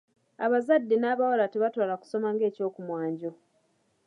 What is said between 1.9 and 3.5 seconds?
kusoma nga ekyokumwanjo.